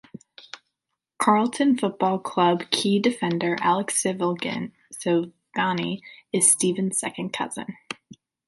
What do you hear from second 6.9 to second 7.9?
second cousin.